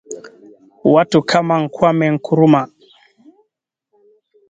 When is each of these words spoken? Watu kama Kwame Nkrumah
Watu 0.83 1.23
kama 1.23 1.69
Kwame 1.69 2.09
Nkrumah 2.11 2.69